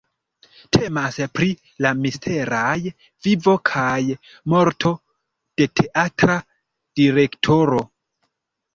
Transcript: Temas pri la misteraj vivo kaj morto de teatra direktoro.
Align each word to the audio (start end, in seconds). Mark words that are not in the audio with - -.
Temas 0.77 1.19
pri 1.39 1.49
la 1.87 1.91
misteraj 2.05 2.73
vivo 3.27 3.55
kaj 3.73 3.93
morto 4.57 4.97
de 5.63 5.71
teatra 5.85 6.43
direktoro. 7.05 7.89